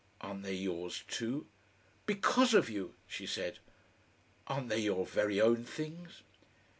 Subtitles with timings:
[0.19, 1.45] "Aren't they yours too?"
[2.07, 3.59] "Because of you," she said.
[4.47, 6.23] "Aren't they your very own things?"